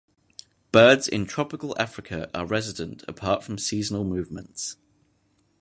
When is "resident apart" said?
2.47-3.43